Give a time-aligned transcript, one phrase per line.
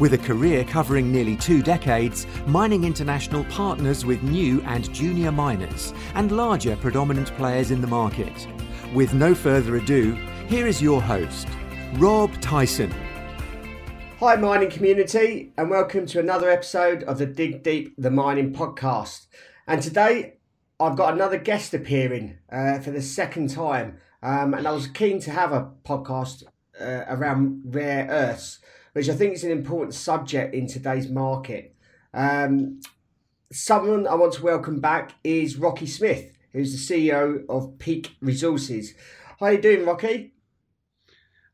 [0.00, 5.92] With a career covering nearly two decades, Mining International partners with new and junior miners
[6.14, 8.48] and larger predominant players in the market.
[8.94, 10.14] With no further ado,
[10.48, 11.46] here is your host,
[11.96, 12.90] Rob Tyson.
[14.18, 19.26] Hi, mining community, and welcome to another episode of the Dig Deep the Mining podcast.
[19.66, 20.38] And today
[20.80, 25.20] I've got another guest appearing uh, for the second time, um, and I was keen
[25.20, 26.44] to have a podcast
[26.80, 28.58] uh, around rare earths
[28.92, 31.74] which I think is an important subject in today's market.
[32.14, 32.80] Um,
[33.50, 38.94] someone I want to welcome back is Rocky Smith, who's the CEO of Peak Resources.
[39.40, 40.34] How are you doing, Rocky?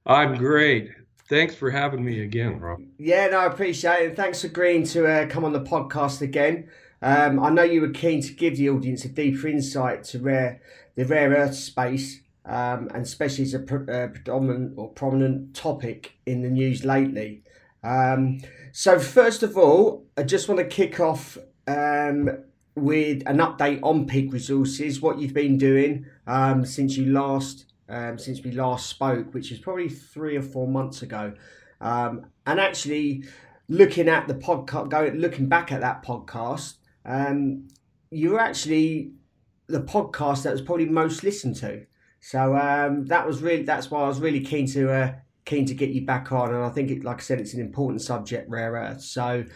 [0.04, 0.90] I'm great.
[1.28, 2.80] Thanks for having me again, Rob.
[2.98, 4.08] Yeah, no, I appreciate it.
[4.08, 6.70] And thanks for agreeing to uh, come on the podcast again.
[7.02, 10.62] Um, I know you were keen to give the audience a deeper insight to rare,
[10.96, 16.42] the rare earth space um, and especially as a uh, predominant or prominent topic in
[16.42, 17.42] the news lately.
[17.84, 18.40] Um,
[18.72, 22.30] so, first of all, I just want to kick off um,
[22.74, 27.66] with an update on Peak Resources, what you've been doing um, since you last.
[27.90, 31.32] Um, since we last spoke, which is probably three or four months ago,
[31.80, 33.24] um, and actually
[33.70, 36.74] looking at the podcast, going looking back at that podcast,
[38.10, 39.12] you were actually
[39.68, 41.86] the podcast that was probably most listened to.
[42.28, 45.14] So um, that was really that's why I was really keen to uh,
[45.46, 47.60] keen to get you back on, and I think it, like I said, it's an
[47.60, 49.00] important subject, rare earth.
[49.00, 49.46] So,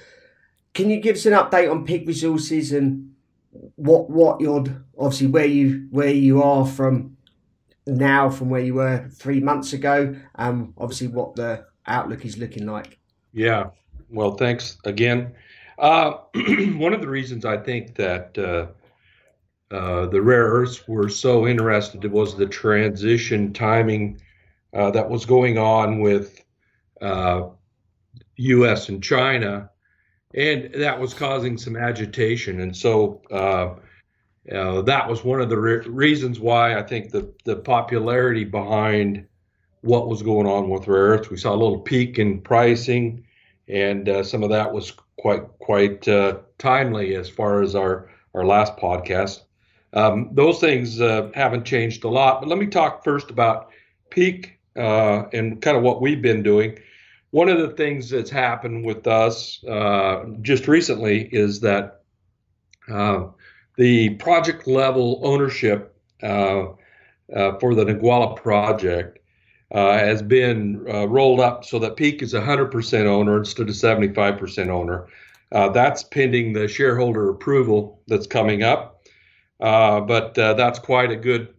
[0.72, 3.12] can you give us an update on Peak Resources and
[3.76, 4.64] what what you're
[4.96, 7.18] obviously where you where you are from
[7.86, 12.64] now from where you were three months ago, and obviously what the outlook is looking
[12.64, 12.98] like?
[13.34, 13.66] Yeah,
[14.08, 15.34] well, thanks again.
[15.78, 16.12] Uh,
[16.76, 18.68] one of the reasons I think that uh,
[19.72, 24.20] uh, the rare earths were so interested it was the transition timing
[24.74, 26.44] uh, that was going on with
[27.00, 27.48] uh,
[28.36, 28.90] U.S.
[28.90, 29.70] and China,
[30.34, 32.60] and that was causing some agitation.
[32.60, 33.74] And so uh,
[34.54, 39.26] uh, that was one of the re- reasons why I think the the popularity behind
[39.80, 41.30] what was going on with rare earths.
[41.30, 43.24] We saw a little peak in pricing,
[43.68, 46.02] and some of that was quite quite
[46.58, 49.40] timely as far as our our last podcast.
[49.94, 52.40] Um, those things uh, haven't changed a lot.
[52.40, 53.70] But let me talk first about
[54.10, 56.78] peak uh, and kind of what we've been doing.
[57.30, 62.02] One of the things that's happened with us uh, just recently is that
[62.90, 63.26] uh,
[63.76, 66.64] the project level ownership uh,
[67.34, 69.18] uh, for the Ngualla project
[69.72, 75.08] has been rolled up so that Peak is 100% owner instead of 75% owner.
[75.50, 78.91] that's pending the shareholder approval that's coming up.
[79.62, 81.54] Uh, but uh, that's quite a good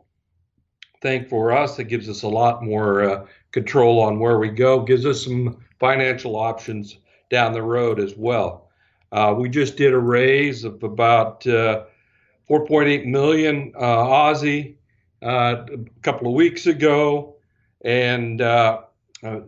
[1.02, 1.80] thing for us.
[1.80, 5.64] It gives us a lot more uh, control on where we go, gives us some
[5.80, 6.97] financial options
[7.31, 8.69] down the road as well.
[9.13, 11.86] Uh, we just did a raise of about uh,
[12.50, 14.75] 4.8 million Aussie
[15.22, 15.66] a
[16.02, 17.36] couple of weeks ago,
[17.86, 18.40] and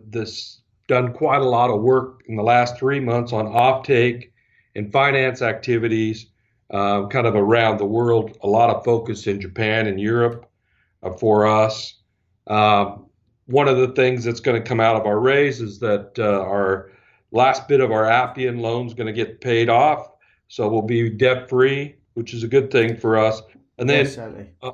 [0.06, 4.30] this done quite a lot of work in the last three months on offtake
[4.76, 6.26] and finance activities
[6.70, 8.36] uh, kind of around the world.
[8.42, 10.50] A lot of focus in Japan and Europe
[11.02, 11.94] uh, for us.
[12.46, 13.06] Um,
[13.46, 16.40] one of the things that's going to come out of our raise is that uh,
[16.42, 16.90] our
[17.30, 20.08] last bit of our Appian loan is going to get paid off,
[20.48, 23.42] so we'll be debt free, which is a good thing for us.
[23.78, 24.50] And then, certainly.
[24.62, 24.72] Uh,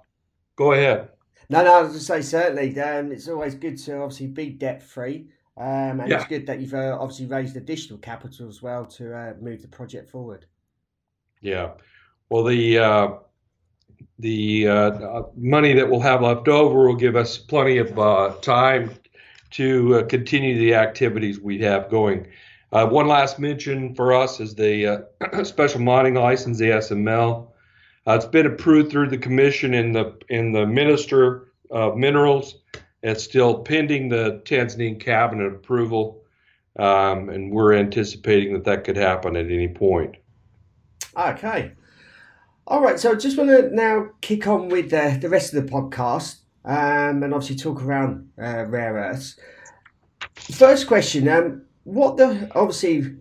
[0.56, 1.10] go ahead.
[1.50, 2.80] No, no, I was going to say certainly.
[2.80, 5.28] Um, it's always good to obviously be debt free.
[5.58, 6.16] Um, and yeah.
[6.16, 9.68] it's good that you've uh, obviously raised additional capital as well to uh, move the
[9.68, 10.46] project forward.
[11.42, 11.72] Yeah.
[12.30, 13.08] Well, the uh,
[14.18, 18.92] the uh, money that we'll have left over will give us plenty of uh, time
[19.50, 22.28] to uh, continue the activities we have going.
[22.70, 27.48] Uh, one last mention for us is the uh, special mining license, the SML.
[28.06, 32.54] it's been approved through the commission and the in the Minister of Minerals.
[33.02, 36.22] It's still pending the Tanzanian cabinet approval,
[36.78, 40.16] um, and we're anticipating that that could happen at any point.
[41.16, 41.72] Okay.
[42.66, 42.98] All right.
[42.98, 46.38] So I just want to now kick on with uh, the rest of the podcast
[46.64, 49.38] um, and obviously talk around uh, rare earths.
[50.34, 51.28] First question.
[51.28, 53.16] Um, what the obviously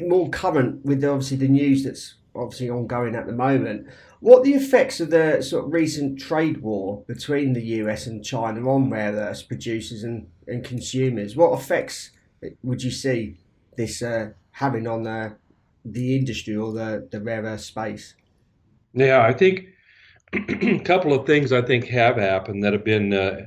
[0.00, 3.86] more current with obviously the news that's obviously ongoing at the moment.
[4.20, 8.68] What the effects of the sort of recent trade war between the US and China
[8.70, 11.36] on rare earths producers and, and consumers?
[11.36, 12.10] What effects
[12.62, 13.36] would you see
[13.76, 15.36] this uh, having on the,
[15.84, 18.14] the industry or the, the rare earth space?
[18.94, 19.66] Yeah, I think
[20.32, 23.46] a couple of things I think have happened that have been uh,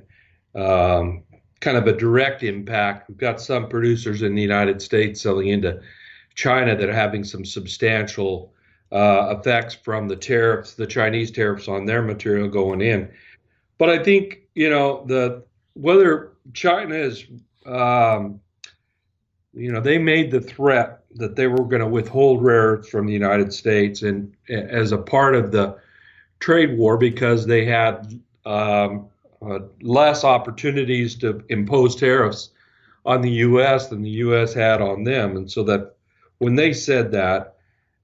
[0.56, 1.24] um,
[1.60, 3.10] kind of a direct impact.
[3.10, 5.80] We've got some producers in the United States selling into
[6.36, 8.54] China that are having some substantial
[8.92, 13.10] uh, effects from the tariffs, the Chinese tariffs on their material going in.
[13.78, 15.44] But I think you know the
[15.74, 17.26] whether China is,
[17.66, 18.40] um,
[19.56, 23.08] you know, they made the threat that they were going to withhold rare earths from
[23.08, 25.78] the United States and as a part of the
[26.40, 29.08] trade war because they had um,
[29.42, 32.50] uh, less opportunities to impose tariffs
[33.06, 33.88] on the U.S.
[33.88, 34.54] than the U.S.
[34.54, 35.96] had on them, and so that
[36.40, 37.56] when they said that,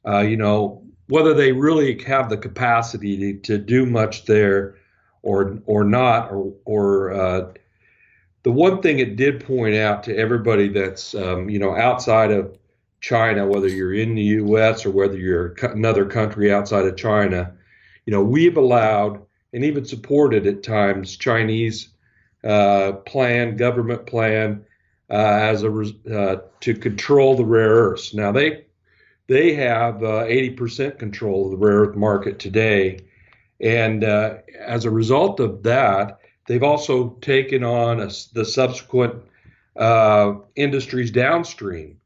[0.07, 4.75] uh, you know, whether they really have the capacity to, to do much there
[5.23, 7.51] or or not, or or uh,
[8.43, 12.57] the one thing it did point out to everybody that's um, you know outside of
[13.01, 14.85] China, whether you're in the U.S.
[14.85, 17.51] or whether you're another country outside of China,
[18.05, 19.21] you know, we've allowed
[19.53, 21.89] and even supported at times Chinese
[22.43, 24.63] uh, plan, government plan,
[25.09, 28.13] uh, as a uh, to control the rare earths.
[28.13, 28.65] Now they
[29.27, 32.99] they have 80% uh, control of the rare earth market today,
[33.59, 39.15] and uh, as a result of that, they've also taken on a, the subsequent
[39.75, 41.97] uh, industries downstream,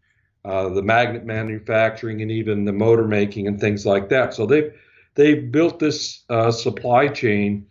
[0.44, 4.34] the magnet manufacturing and even the motor making and things like that.
[4.34, 4.72] So they've
[5.16, 7.66] they've built this uh, supply chain,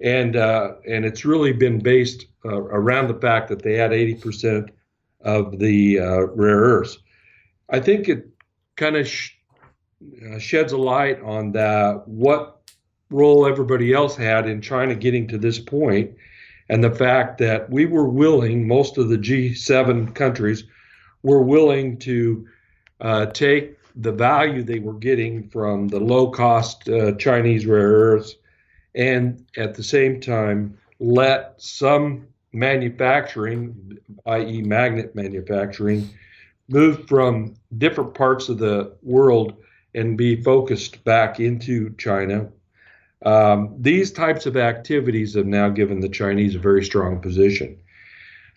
[0.00, 4.68] and uh, and it's really been based uh, around the fact that they had 80%
[5.22, 6.98] of the uh, rare earths.
[7.70, 8.28] I think it
[8.76, 9.32] kind of sh-
[10.30, 12.57] uh, sheds a light on the, what
[13.10, 16.10] role everybody else had in China getting to this point,
[16.68, 20.64] and the fact that we were willing, most of the G7 countries
[21.22, 22.46] were willing to
[23.00, 28.36] uh, take the value they were getting from the low cost uh, Chinese rare earths,
[28.94, 36.08] and at the same time let some manufacturing, i.e., magnet manufacturing,
[36.68, 39.54] move from different parts of the world
[39.94, 42.48] and be focused back into China.
[43.24, 47.78] Um, these types of activities have now given the Chinese a very strong position.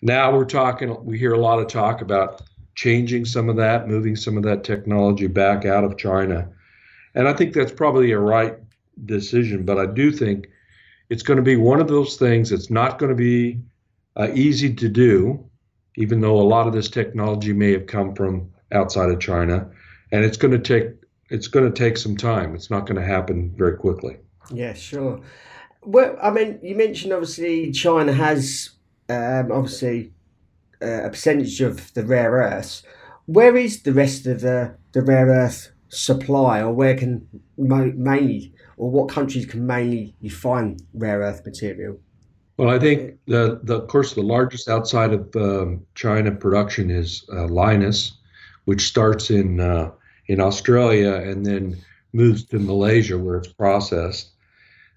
[0.02, 2.42] Now we're talking, we hear a lot of talk about
[2.74, 6.48] changing some of that, moving some of that technology back out of China.
[7.14, 8.56] And I think that's probably a right
[9.04, 10.48] decision, but I do think
[11.10, 13.60] it's going to be one of those things that's not going to be
[14.16, 15.44] uh, easy to do,
[15.96, 19.68] even though a lot of this technology may have come from outside of China.
[20.10, 20.94] And it's going to take
[21.30, 22.54] it's going to take some time.
[22.54, 24.18] It's not going to happen very quickly.
[24.52, 25.20] Yeah, sure.
[25.82, 28.70] Well, I mean, you mentioned obviously China has
[29.08, 30.12] um, obviously
[30.80, 32.82] uh, a percentage of the rare earths.
[33.26, 37.26] Where is the rest of the, the rare earth supply, or where can
[37.58, 41.98] mo- mainly, or what countries can mainly you find rare earth material?
[42.56, 47.24] Well, I think the, the of course the largest outside of um, China production is
[47.32, 48.12] uh, Lynas,
[48.66, 49.90] which starts in uh,
[50.26, 51.76] in Australia and then
[52.12, 54.31] moves to Malaysia where it's processed.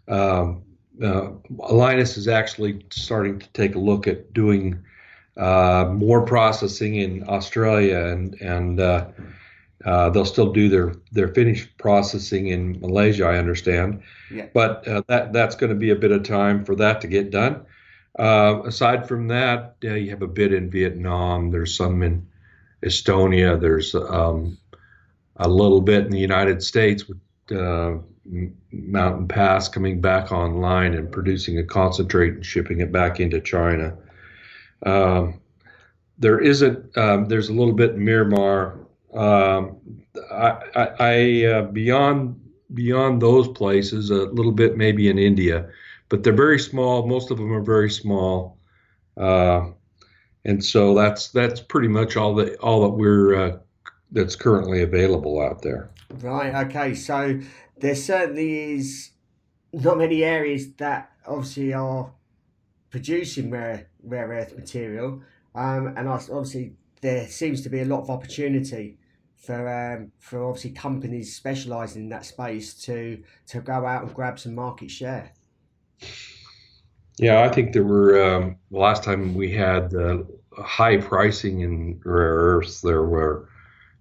[0.08, 0.64] Um,
[1.04, 4.84] uh, Lynas is actually starting to take a look at doing
[5.38, 9.08] uh, more processing in Australia, and and uh,
[9.84, 14.02] uh, they'll still do their their finished processing in Malaysia, I understand.
[14.32, 14.48] Yeah.
[14.54, 17.32] But uh, that that's going to be a bit of time for that to get
[17.32, 17.66] done.
[18.18, 21.52] Uh, aside from that, you have a bit in Vietnam.
[21.52, 22.26] There's some in
[22.82, 23.60] Estonia.
[23.60, 24.58] There's um,
[25.36, 27.20] a little bit in the United States with
[27.52, 27.98] uh,
[28.72, 33.98] Mountain Pass coming back online and producing a concentrate and shipping it back into China.
[34.86, 35.40] Um,
[36.18, 36.98] there isn't.
[36.98, 38.80] Um, there's a little bit in Myanmar.
[39.14, 39.78] Um,
[40.32, 42.40] I, I, I uh, beyond
[42.74, 45.70] beyond those places, a little bit maybe in India,
[46.10, 47.08] but they're very small.
[47.08, 48.58] Most of them are very small,
[49.18, 49.70] uh,
[50.46, 53.58] and so that's that's pretty much all that all that we're uh,
[54.12, 55.90] that's currently available out there.
[56.22, 56.54] Right.
[56.68, 56.94] Okay.
[56.94, 57.40] So
[57.78, 59.12] there certainly is
[59.74, 62.12] not many areas that obviously are
[62.90, 65.22] producing rare rare earth material,
[65.54, 68.98] um, and obviously there seems to be a lot of opportunity
[69.36, 74.40] for um, for obviously companies specialising in that space to to go out and grab
[74.40, 75.32] some market share.
[77.18, 80.24] Yeah, I think there were um, last time we had uh,
[80.58, 82.82] high pricing in rare earths.
[82.82, 83.48] There were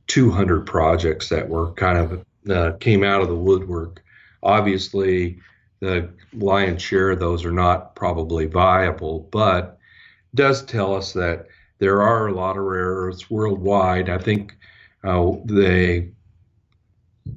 [0.08, 4.02] 200 projects that were kind of uh, came out of the woodwork.
[4.42, 5.38] Obviously,
[5.80, 9.78] the lion's share of those are not probably viable, but
[10.34, 11.46] does tell us that
[11.78, 14.08] there are a lot of rare earths worldwide.
[14.08, 14.56] I think
[15.02, 16.10] uh, the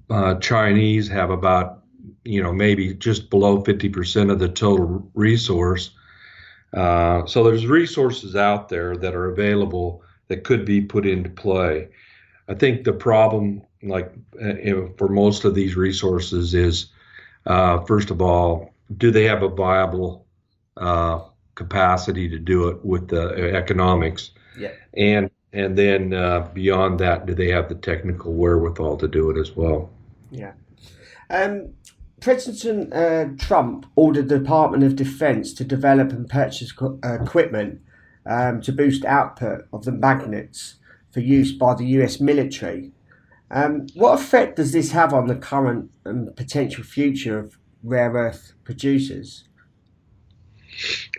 [0.09, 1.83] uh, Chinese have about,
[2.23, 5.91] you know, maybe just below 50% of the total resource.
[6.73, 11.89] Uh, so there's resources out there that are available that could be put into play.
[12.47, 14.11] I think the problem, like
[14.41, 14.53] uh,
[14.97, 16.87] for most of these resources, is
[17.45, 20.25] uh, first of all, do they have a viable
[20.77, 21.19] uh,
[21.55, 24.31] capacity to do it with the economics?
[24.57, 24.71] Yeah.
[24.95, 29.37] And and then uh, beyond that, do they have the technical wherewithal to do it
[29.37, 29.89] as well?
[30.31, 30.53] Yeah.
[31.29, 31.73] Um,
[32.19, 37.81] President uh, Trump ordered the Department of Defense to develop and purchase co- uh, equipment
[38.25, 40.75] um, to boost output of the magnets
[41.17, 42.91] for use by the US military.
[43.49, 48.53] Um, what effect does this have on the current and potential future of rare earth
[48.63, 49.45] producers?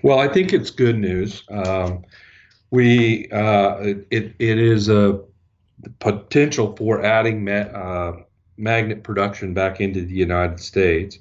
[0.04, 1.42] Well, I think it's good news.
[1.50, 2.04] Um,
[2.70, 5.20] we uh, it it is a
[5.98, 8.22] potential for adding ma- uh,
[8.56, 11.18] magnet production back into the United States.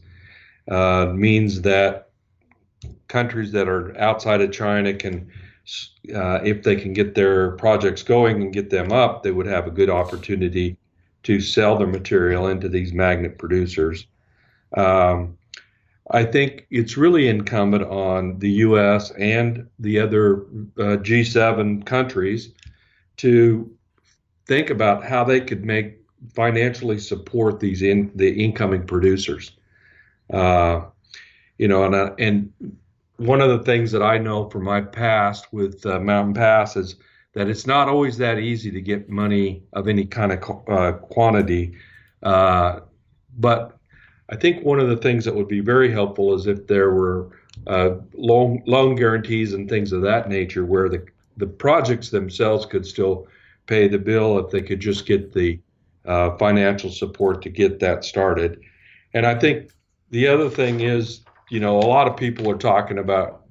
[0.70, 2.10] Uh, means that
[3.08, 5.32] countries that are outside of China can,
[6.16, 9.68] uh, if they can get their projects going and get them up, they would have
[9.68, 10.78] a good opportunity
[11.24, 14.08] to sell their material into these magnet producers.
[14.76, 15.38] Um,
[16.12, 19.12] I think it's really incumbent on the U.S.
[19.12, 20.44] and the other
[20.78, 22.54] uh, G7 countries
[23.18, 23.70] to
[24.46, 25.98] think about how they could make
[26.34, 29.52] financially support these in the incoming producers.
[30.32, 30.82] Uh,
[31.58, 32.54] you know, and uh, and
[33.18, 36.96] one of the things that I know from my past with uh, Mountain Pass is
[37.34, 41.76] that it's not always that easy to get money of any kind of uh, quantity,
[42.24, 42.80] uh,
[43.38, 43.78] but
[44.30, 47.30] I think one of the things that would be very helpful is if there were
[47.66, 51.06] uh, loan loan guarantees and things of that nature, where the
[51.38, 53.28] the projects themselves could still
[53.68, 55.60] pay the bill if they could just get the
[56.06, 58.60] uh, financial support to get that started.
[59.14, 59.72] And I think
[60.10, 63.46] the other thing is, you know, a lot of people are talking about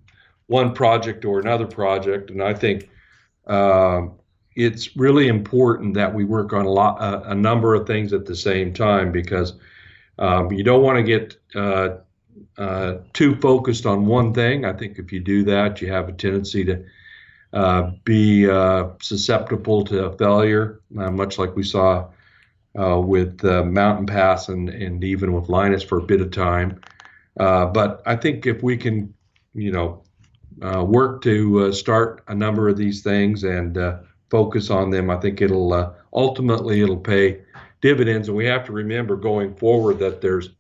[0.46, 2.88] one project or another project, and I think
[3.46, 4.02] uh,
[4.54, 8.36] it's really important that we work on a lot, a number of things at the
[8.36, 9.54] same time because
[10.18, 11.96] um, you don't want to get uh,
[12.58, 14.64] uh, too focused on one thing.
[14.64, 16.84] I think if you do that, you have a tendency to
[17.52, 22.08] uh, be uh, susceptible to failure, much like we saw
[22.74, 26.80] with Mountain Pass and, and even with Lynas for a bit of time.
[27.36, 29.12] But I think if we can,
[29.54, 30.02] you know,
[30.84, 33.78] work to start a number of these things and
[34.30, 37.42] focus on them, I think it'll ultimately it'll pay
[37.80, 38.28] dividends.
[38.28, 40.50] And we have to remember going forward that there's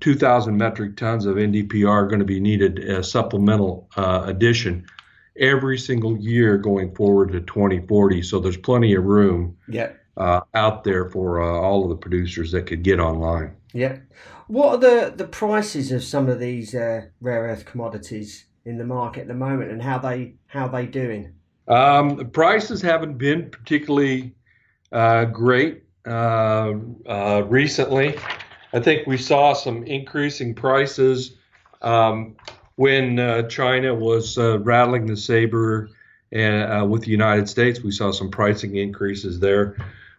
[0.00, 4.86] 2,000 metric tons of NdPr going to be needed as a supplemental uh, addition
[5.38, 8.22] every single year going forward to 2040.
[8.22, 9.92] So there's plenty of room yeah.
[10.16, 13.54] uh, out there for uh, all of the producers that could get online.
[13.72, 13.98] Yeah.
[14.46, 18.84] What are the, the prices of some of these uh, rare earth commodities in the
[18.84, 21.34] market at the moment, and how they how they doing?
[21.68, 24.34] Um, the prices haven't been particularly
[24.90, 26.72] uh, great uh,
[27.06, 28.18] uh, recently.
[28.72, 31.36] I think we saw some increasing prices
[31.82, 32.36] um,
[32.76, 35.90] when uh, China was uh, rattling the saber
[36.32, 37.82] and, uh, with the United States.
[37.82, 39.76] We saw some pricing increases there.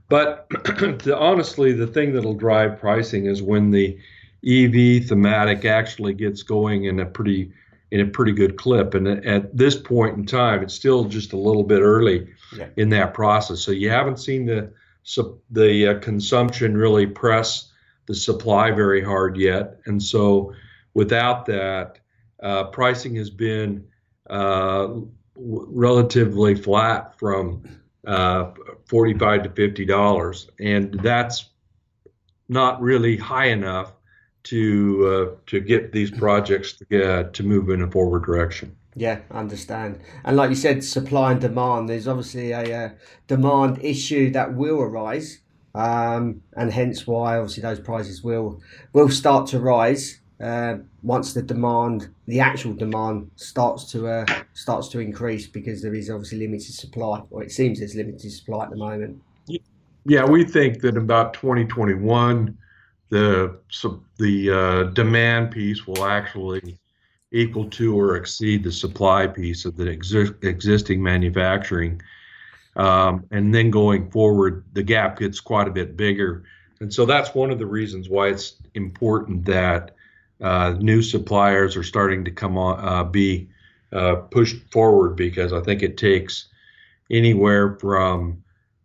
[0.10, 3.98] But the, honestly, the thing that'll drive pricing is when the
[4.46, 7.52] EV thematic actually gets going in a pretty
[7.92, 8.94] in a pretty good clip.
[8.94, 12.68] And at this point in time, it's still just a little bit early yeah.
[12.78, 13.62] in that process.
[13.62, 14.72] So you haven't seen the
[15.50, 17.72] the uh, consumption really press
[18.06, 19.80] the supply very hard yet.
[19.86, 20.54] And so
[20.94, 22.00] without that,
[22.44, 23.88] uh, pricing has been
[24.30, 27.64] uh, w- relatively flat from
[28.06, 28.52] uh,
[28.86, 31.50] 45 to 50 dollars, and that's
[32.48, 33.94] not really high enough
[34.44, 38.76] to uh, to get these projects to, get, to move in a forward direction.
[38.96, 40.02] Yeah, I understand.
[40.24, 41.90] And like you said, supply and demand.
[41.90, 42.90] There's obviously a, a uh,
[43.28, 45.40] demand issue that will arise,
[45.76, 48.62] um, and hence why obviously those prices will
[48.94, 54.88] will start to rise uh, once the demand, the actual demand, starts to uh, starts
[54.90, 58.70] to increase because there is obviously limited supply, or it seems there's limited supply at
[58.70, 59.22] the moment.
[60.06, 62.58] Yeah, we think that about 2021,
[63.10, 63.58] the
[64.18, 66.80] the uh, demand piece will actually
[67.32, 72.02] equal to or exceed the supply piece of the exi- existing manufacturing.
[72.76, 76.44] Um, and then going forward, the gap gets quite a bit bigger
[76.80, 79.96] And so that's one of the reasons why it's important that
[80.42, 83.50] uh, new suppliers are starting to come on, uh, be
[83.92, 86.48] uh, pushed forward because I think it takes
[87.10, 88.44] anywhere from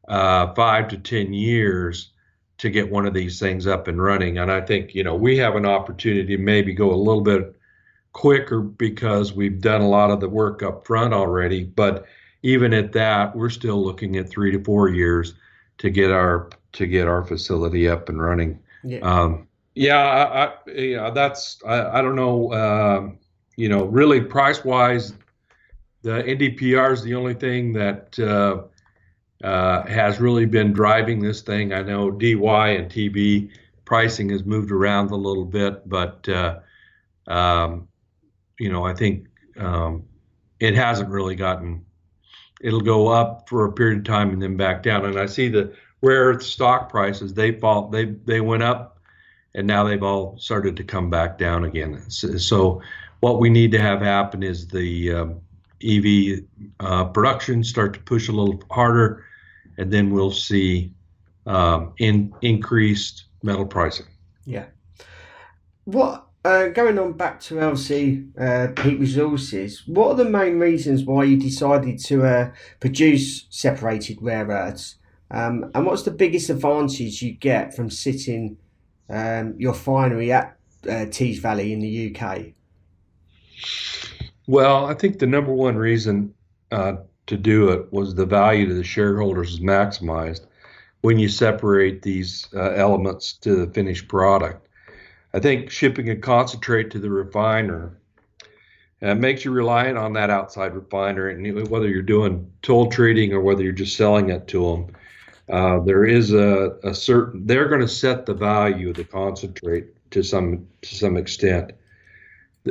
[0.08, 2.10] uh, five to 10 years
[2.58, 4.38] to get one of these things up and running.
[4.38, 7.54] And I think, you know, we have an opportunity to maybe go a little bit
[8.12, 11.64] quicker because we've done a lot of the work up front already.
[11.64, 12.06] But
[12.42, 15.34] even at that, we're still looking at three to four years
[15.78, 18.60] to get our to get our facility up and running.
[18.82, 18.98] Yeah.
[19.00, 22.52] Um, yeah, I, I, yeah, that's I, I don't know.
[22.52, 23.18] Um,
[23.56, 25.14] you know, really price wise,
[26.02, 28.64] the NdPr is the only thing that uh,
[29.44, 31.72] uh, has really been driving this thing.
[31.72, 33.50] I know Dy and Tb
[33.84, 36.60] pricing has moved around a little bit, but uh,
[37.26, 37.88] um,
[38.58, 39.26] you know, I think
[39.58, 40.04] um,
[40.60, 41.84] it hasn't really gotten.
[42.60, 45.04] It'll go up for a period of time and then back down.
[45.04, 48.93] And I see the rare earth stock prices they fall they they went up,
[49.54, 52.02] and now they've all started to come back down again.
[52.08, 52.82] So, so
[53.20, 55.40] what we need to have happen is the um,
[55.82, 56.40] EV
[56.80, 59.24] uh, production start to push a little harder
[59.78, 60.92] and then we'll see
[61.46, 64.06] um, in increased metal pricing.
[64.44, 64.66] Yeah.
[65.84, 69.82] What uh, going on back to LC uh, Peak Resources?
[69.86, 74.96] What are the main reasons why you decided to uh, produce separated rare earths?
[75.30, 78.58] Um, and what's the biggest advantage you get from sitting
[79.08, 80.56] um, your refinery at
[80.88, 82.46] uh, Tees Valley in the UK?
[84.46, 86.34] Well, I think the number one reason
[86.70, 86.96] uh,
[87.26, 90.46] to do it was the value to the shareholders is maximized
[91.00, 94.68] when you separate these uh, elements to the finished product.
[95.32, 97.98] I think shipping a concentrate to the refiner
[99.02, 103.40] uh, makes you reliant on that outside refiner, and whether you're doing toll treating or
[103.40, 104.96] whether you're just selling it to them,
[105.50, 109.86] uh, there is a, a certain they're going to set the value of the concentrate
[110.10, 111.72] to some to some extent.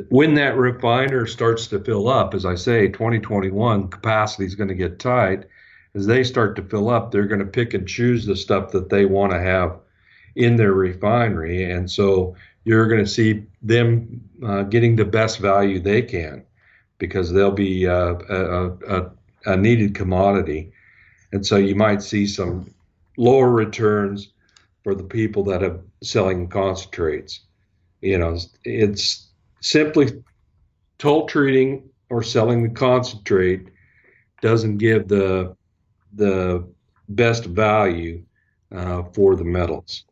[0.10, 4.74] When that refiner starts to fill up, as I say, 2021 capacity is going to
[4.74, 5.46] get tight.
[5.94, 8.90] As they start to fill up, they're going to pick and choose the stuff that
[8.90, 9.78] they want to have
[10.36, 15.80] in their refinery, and so you're going to see them uh, getting the best value
[15.80, 16.44] they can
[16.98, 19.12] because they'll be uh, a, a,
[19.46, 20.72] a needed commodity,
[21.34, 22.72] and so you might see some
[23.18, 24.30] lower returns
[24.84, 27.42] for the people that are selling concentrates.
[28.02, 30.24] You know, it's simply
[31.00, 33.68] toll treating or selling the concentrate
[34.42, 35.56] doesn't give the
[36.14, 36.68] the
[37.10, 38.24] best value
[38.72, 40.04] uh, for the metals.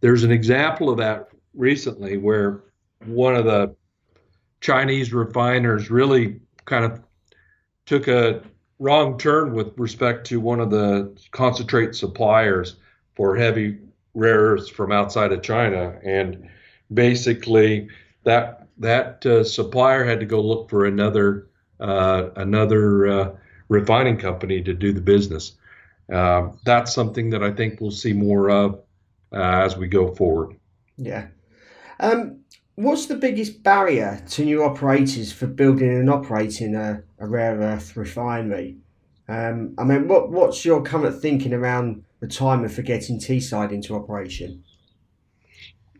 [0.00, 2.62] There's an example of that recently where
[3.04, 3.76] one of the
[4.62, 7.02] Chinese refiners really kind of
[7.84, 8.42] took a
[8.78, 12.76] wrong turn with respect to one of the concentrate suppliers
[13.14, 13.78] for heavy
[14.14, 15.98] rare earths from outside of China.
[16.04, 16.48] And
[16.92, 17.88] basically,
[18.24, 21.48] that that uh, supplier had to go look for another
[21.80, 23.36] uh, another uh,
[23.68, 25.52] refining company to do the business.
[26.12, 28.80] Um, that's something that I think we'll see more of
[29.32, 30.56] uh, as we go forward.
[30.96, 31.26] Yeah.
[31.98, 32.40] Um,
[32.76, 37.96] what's the biggest barrier to new operators for building and operating a, a rare earth
[37.96, 38.76] refinery?
[39.28, 43.96] Um, I mean, what what's your current thinking around the timing for getting Teesside into
[43.96, 44.62] operation?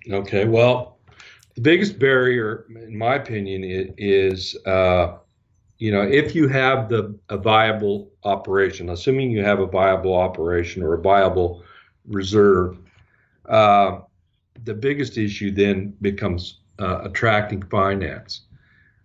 [0.08, 0.98] Okay, well,
[1.56, 3.64] the biggest barrier, in my opinion,
[3.98, 5.16] is uh,
[5.78, 10.84] you know if you have the a viable operation, assuming you have a viable operation
[10.84, 11.64] or a viable
[12.06, 12.78] reserve,
[13.48, 13.98] uh,
[14.62, 18.42] the biggest issue then becomes uh, attracting finance.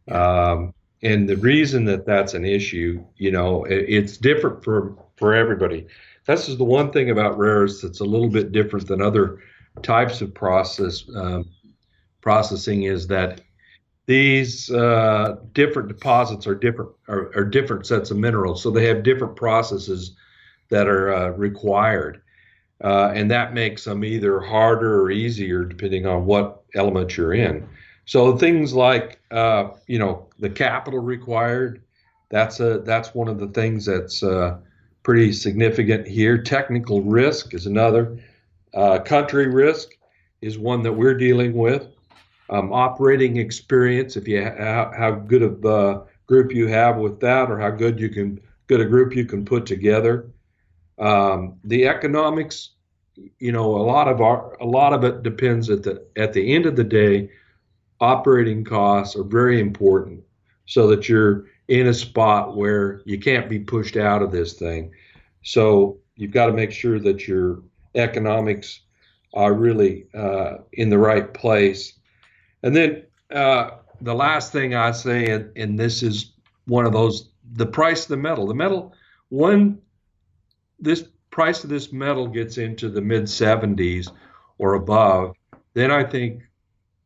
[0.10, 5.34] Um, and the reason that that's an issue, you know, it, it's different for for
[5.34, 5.88] everybody.
[6.26, 9.40] This is the one thing about rares that's a little bit different than other
[9.82, 11.46] types of process um,
[12.22, 13.42] processing is that
[14.06, 19.04] these uh, different deposits are different are, are, different sets of minerals, so they have
[19.04, 20.16] different processes
[20.70, 22.22] that are uh, required,
[22.84, 27.68] uh, and that makes them either harder or easier depending on what element you're in.
[28.06, 31.82] So things like uh, you know the capital required,
[32.30, 34.58] that's a that's one of the things that's uh,
[35.04, 36.38] pretty significant here.
[36.38, 38.20] Technical risk is another.
[38.74, 39.90] Uh, country risk
[40.42, 41.88] is one that we're dealing with
[42.52, 47.50] um, operating experience, if you ha- how good of a group you have with that,
[47.50, 50.30] or how good you can good a group you can put together.
[51.00, 52.72] Um, the economics,
[53.40, 56.54] you know, a lot of our a lot of it depends at the at the
[56.54, 57.30] end of the day.
[58.00, 60.24] Operating costs are very important,
[60.66, 64.92] so that you're in a spot where you can't be pushed out of this thing.
[65.44, 67.62] So you've got to make sure that your
[67.96, 68.82] economics
[69.34, 71.94] are really uh, in the right place.
[72.64, 73.72] And then uh,
[74.02, 76.34] the last thing I say, and, and this is
[76.66, 78.48] one of those, the price of the metal.
[78.48, 78.94] The metal,
[79.30, 79.80] one
[80.80, 84.12] this price of this metal gets into the mid 70s
[84.58, 85.36] or above,
[85.74, 86.44] then I think,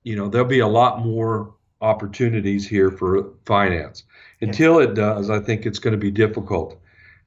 [0.04, 4.04] you know, there'll be a lot more opportunities here for finance.
[4.42, 6.80] Until it does, I think it's going to be difficult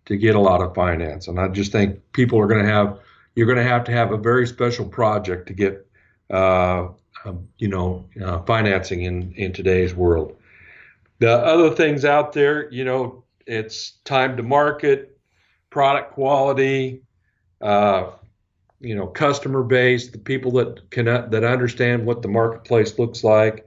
[0.07, 1.29] to get a lot of finance.
[1.29, 2.99] And I just think people are going to have,
[3.35, 5.87] you're going to have to have a very special project to get,
[6.31, 6.89] uh,
[7.25, 10.37] um, you know, uh, financing in, in today's world.
[11.21, 15.18] The other things out there, you know, it's time to market,
[15.71, 17.03] product quality,
[17.61, 18.11] uh,
[18.81, 23.67] you know, customer base, the people that can that understand what the marketplace looks like.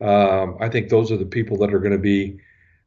[0.00, 2.38] Um, I think those are the people that are going to be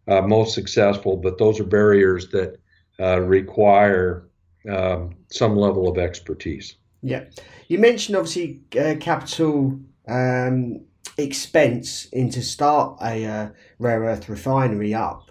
[0.08, 2.60] uh, most successful, but those are barriers that
[3.00, 4.28] uh, require
[4.70, 6.76] um, some level of expertise.
[7.02, 7.26] Yeah,
[7.68, 10.82] you mentioned obviously uh, capital um,
[11.18, 15.30] expense into start a uh, rare earth refinery up.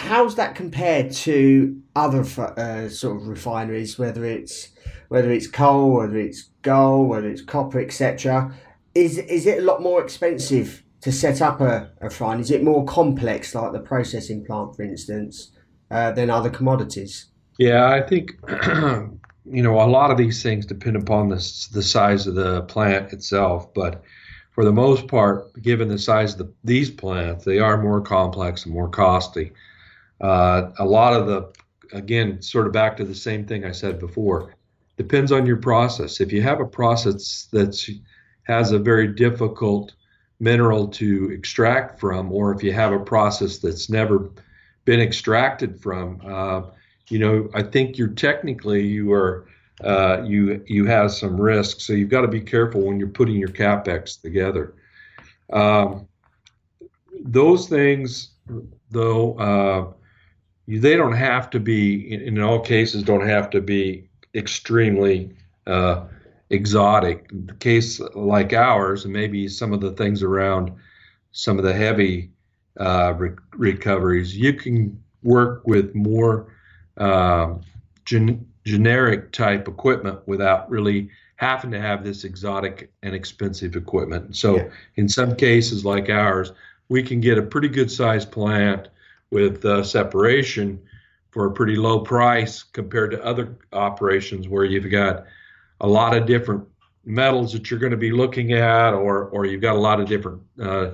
[0.00, 4.70] How's that compared to other uh, sort of refineries, whether it's
[5.08, 8.50] whether it's coal, whether it's gold, whether it's copper, etc.
[8.94, 12.40] Is is it a lot more expensive to set up a, a refinery?
[12.40, 15.50] Is it more complex, like the processing plant, for instance,
[15.90, 17.26] uh, than other commodities?
[17.58, 22.26] Yeah, I think you know a lot of these things depend upon the the size
[22.26, 24.02] of the plant itself, but
[24.52, 28.64] for the most part, given the size of the, these plants, they are more complex
[28.64, 29.52] and more costly.
[30.20, 31.52] Uh, a lot of the,
[31.96, 34.54] again, sort of back to the same thing I said before,
[34.96, 36.20] depends on your process.
[36.20, 37.88] If you have a process that
[38.44, 39.94] has a very difficult
[40.38, 44.30] mineral to extract from, or if you have a process that's never
[44.84, 46.62] been extracted from, uh,
[47.08, 49.46] you know, I think you're technically you are
[49.82, 51.80] uh, you you have some risk.
[51.80, 54.74] So you've got to be careful when you're putting your capex together.
[55.52, 56.06] Um,
[57.22, 58.32] those things,
[58.90, 59.92] though, uh,
[60.78, 65.34] they don't have to be in, in, all cases don't have to be extremely
[65.66, 66.04] uh,
[66.50, 67.28] exotic.
[67.46, 70.72] The case like ours, and maybe some of the things around
[71.32, 72.30] some of the heavy
[72.78, 76.54] uh, re- recoveries, you can work with more
[76.96, 77.54] uh,
[78.04, 84.36] gen- generic type equipment without really having to have this exotic and expensive equipment.
[84.36, 84.68] So, yeah.
[84.96, 86.52] in some cases like ours,
[86.88, 88.88] we can get a pretty good sized plant
[89.30, 90.80] with uh, separation
[91.30, 95.24] for a pretty low price compared to other operations where you've got
[95.80, 96.66] a lot of different
[97.04, 100.08] metals that you're going to be looking at, or or you've got a lot of
[100.08, 100.90] different uh,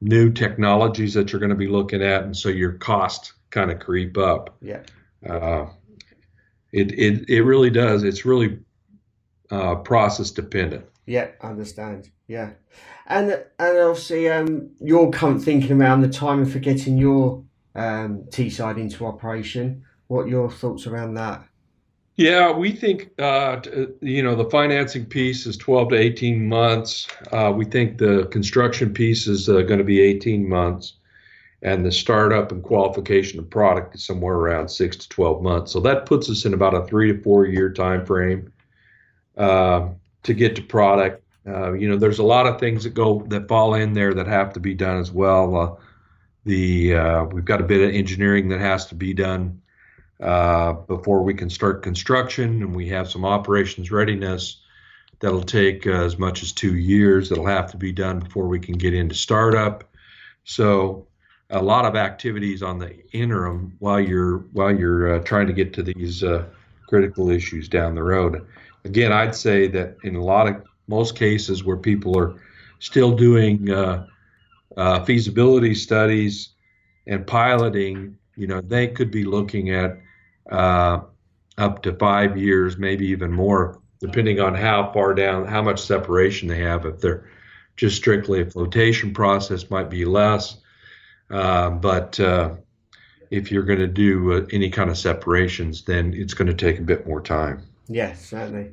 [0.00, 3.78] new technologies that you're going to be looking at, and so your costs kind of
[3.78, 4.56] creep up.
[4.60, 4.82] Yeah.
[5.28, 5.66] Uh,
[6.72, 8.02] it, it it really does.
[8.02, 8.58] It's really
[9.50, 10.86] uh, process dependent.
[11.06, 12.10] Yeah, I understand.
[12.26, 12.50] Yeah,
[13.06, 17.44] and and obviously, um, you're kind of thinking around the time for getting your
[17.74, 19.84] um, Teesside into operation.
[20.08, 21.44] What your thoughts around that?
[22.16, 23.60] Yeah, we think uh,
[24.00, 27.08] you know the financing piece is 12 to 18 months.
[27.32, 30.94] Uh, we think the construction piece is uh, going to be 18 months
[31.64, 35.72] and the startup and qualification of product is somewhere around six to 12 months.
[35.72, 38.52] So that puts us in about a three to four year time frame
[39.36, 39.88] uh,
[40.22, 41.22] to get to product.
[41.46, 44.26] Uh, you know, there's a lot of things that go that fall in there that
[44.26, 45.80] have to be done as well.
[46.44, 49.62] The uh, we've got a bit of engineering that has to be done
[50.20, 54.58] uh, before we can start construction, and we have some operations readiness
[55.20, 57.28] that'll take uh, as much as two years.
[57.28, 59.84] That'll have to be done before we can get into startup.
[60.44, 61.06] So
[61.50, 65.72] a lot of activities on the interim while you're while you're uh, trying to get
[65.74, 66.44] to these uh,
[66.88, 68.46] critical issues down the road.
[68.84, 72.34] Again, I'd say that in a lot of most cases where people are
[72.78, 74.06] still doing uh,
[74.76, 76.50] uh feasibility studies
[77.06, 79.98] and piloting, you know, they could be looking at
[80.50, 81.00] uh,
[81.58, 86.48] up to five years, maybe even more, depending on how far down, how much separation
[86.48, 86.86] they have.
[86.86, 87.28] If they're
[87.76, 90.56] just strictly a flotation process, might be less
[91.30, 92.54] uh, but uh,
[93.30, 96.78] if you're going to do uh, any kind of separations, then it's going to take
[96.78, 97.62] a bit more time.
[97.88, 98.72] Yes, certainly.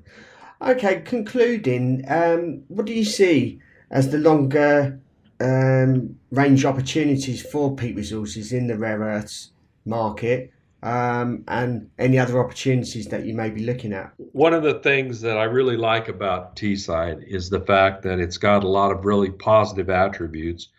[0.61, 3.59] Okay, concluding, um, what do you see
[3.89, 4.99] as the longer
[5.41, 9.51] um, range opportunities for Peak Resources in the rare earths
[9.85, 10.51] market?
[10.83, 14.13] Um, and any other opportunities that you may be looking at?
[14.17, 18.37] One of the things that I really like about Teesside is the fact that it's
[18.37, 20.69] got a lot of really positive attributes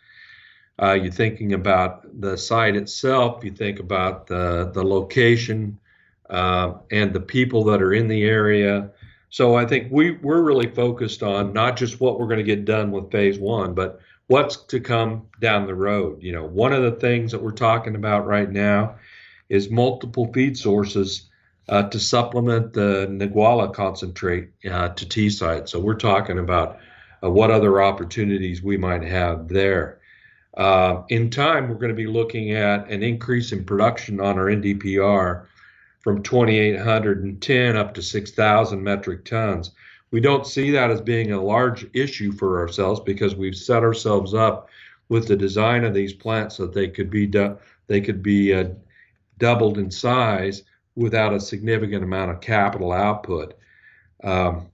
[0.80, 3.44] uh, you're thinking about the site itself.
[3.44, 5.78] You think about the the location
[6.30, 8.90] uh, and the people that are in the area.
[9.28, 12.66] So I think we, we're really focused on not just what we're going to get
[12.66, 16.22] done with phase one, but what's to come down the road.
[16.22, 18.96] You know, one of the things that we're talking about right now
[19.48, 21.28] is multiple feed sources
[21.68, 25.68] uh, to supplement the Ngualla concentrate uh, to Teesside.
[25.68, 26.78] So we're talking about
[27.22, 30.00] uh, what other opportunities we might have there.
[30.56, 34.46] Uh, in time, we're going to be looking at an increase in production on our
[34.46, 35.46] NDPR
[36.00, 39.70] from 2,810 up to 6,000 metric tons.
[40.12, 44.34] We don't see that as being a large issue for ourselves because we've set ourselves
[44.34, 44.68] up
[45.08, 48.52] with the design of these plants so that they could be du- they could be
[48.52, 48.68] uh,
[49.38, 50.62] doubled in size
[50.96, 53.54] without a significant amount of capital output.
[54.22, 54.68] Um,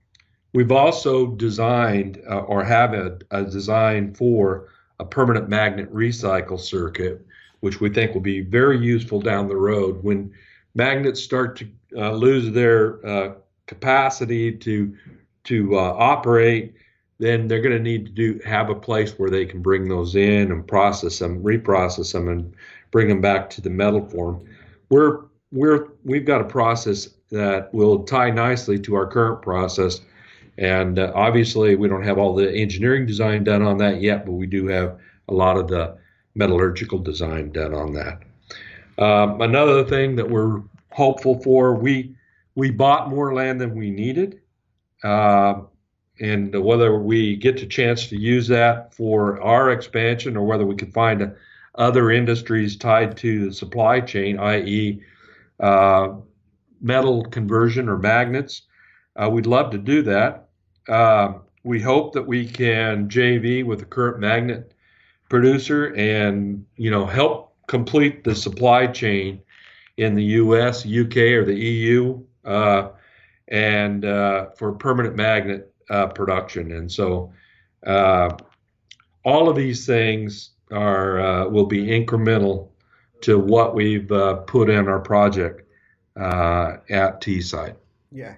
[0.52, 7.24] we've also designed uh, or have a, a, design for a permanent magnet recycle circuit,
[7.60, 10.32] which we think will be very useful down the road when
[10.74, 13.34] magnets start to uh, lose their uh,
[13.66, 14.94] capacity to
[15.48, 16.74] to uh, operate.
[17.18, 20.14] Then they're going to need to do have a place where they can bring those
[20.14, 22.54] in and process them, reprocess them, and
[22.90, 24.44] bring them back to the metal form.
[24.88, 30.00] We're we're we've got a process that will tie nicely to our current process.
[30.58, 34.32] And uh, obviously, we don't have all the engineering design done on that yet, but
[34.32, 35.96] we do have a lot of the
[36.34, 38.22] metallurgical design done on that.
[38.98, 42.14] Um, another thing that we're hopeful for, we
[42.54, 44.40] we bought more land than we needed,
[45.04, 45.60] uh,
[46.20, 50.74] and whether we get the chance to use that for our expansion or whether we
[50.74, 51.34] can find
[51.76, 55.00] other industries tied to the supply chain, i.e.,
[55.60, 56.14] uh,
[56.80, 58.62] metal conversion or magnets.
[59.16, 60.48] Uh, we'd love to do that.
[60.88, 61.34] Uh,
[61.64, 64.72] we hope that we can JV with the current magnet
[65.28, 69.40] producer and you know help complete the supply chain
[69.98, 72.90] in the U.S., UK, or the EU, uh,
[73.48, 76.72] and uh, for permanent magnet uh, production.
[76.72, 77.32] And so,
[79.24, 82.68] all of these things are will be incremental
[83.20, 85.68] to what we've uh, put in our project
[86.16, 87.76] uh, at Teesside.
[88.12, 88.36] Yeah.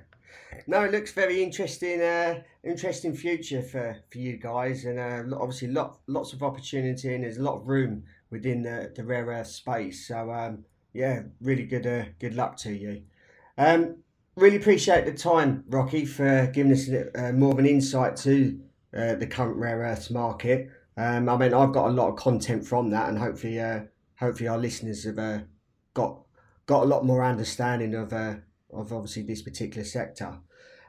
[0.67, 2.01] No, it looks very interesting.
[2.01, 7.25] Uh, interesting future for, for you guys, and uh, obviously lot, lots of opportunity, and
[7.25, 10.07] there's a lot of room within the, the rare earth space.
[10.07, 13.03] So um, yeah, really good uh, good luck to you.
[13.59, 13.97] Um,
[14.37, 18.61] really appreciate the time, Rocky, for giving us uh, more of an insight to
[18.97, 20.69] uh, the current rare earths market.
[20.97, 23.81] Um, I mean, I've got a lot of content from that, and hopefully uh,
[24.19, 25.41] hopefully our listeners have uh,
[25.95, 26.21] got
[26.67, 28.35] got a lot more understanding of uh,
[28.73, 30.39] of obviously this particular sector.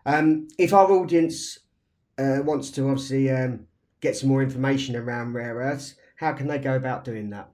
[0.06, 1.60] Um, if our audience
[2.18, 3.68] uh, wants to obviously um,
[4.02, 7.50] get some more information around rare earths, how can they go about doing that?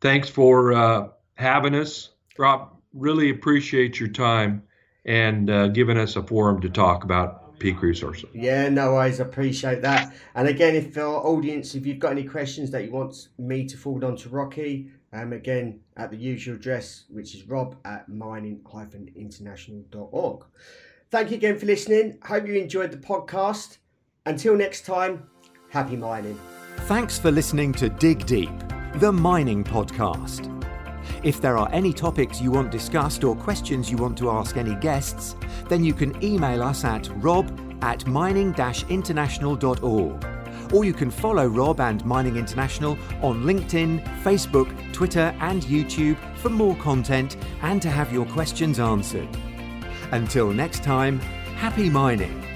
[0.00, 2.76] thanks for uh, having us, Rob.
[2.92, 4.62] Really appreciate your time
[5.04, 8.28] and uh, giving us a forum to talk about peak resources.
[8.34, 9.20] Yeah, no worries.
[9.20, 10.12] Appreciate that.
[10.34, 13.76] And again, if our audience, if you've got any questions that you want me to
[13.76, 20.44] forward on to Rocky, um, again, at the usual address, which is rob at mining-international.org.
[21.10, 22.18] Thank you again for listening.
[22.24, 23.78] Hope you enjoyed the podcast.
[24.26, 25.28] Until next time,
[25.70, 26.38] happy mining.
[26.86, 28.50] Thanks for listening to Dig Deep,
[28.96, 30.59] the mining podcast.
[31.22, 34.74] If there are any topics you want discussed or questions you want to ask any
[34.74, 35.36] guests,
[35.68, 37.46] then you can email us at rob
[37.82, 38.54] at mining
[38.88, 40.26] international.org.
[40.72, 46.48] Or you can follow Rob and Mining International on LinkedIn, Facebook, Twitter, and YouTube for
[46.48, 49.28] more content and to have your questions answered.
[50.12, 51.18] Until next time,
[51.56, 52.49] happy mining.